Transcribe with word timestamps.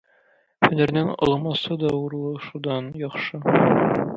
Һөнәрнең 0.67 1.11
аламасы 1.27 1.77
да 1.83 1.91
урлашудан 1.99 2.89
яхшы. 3.03 3.45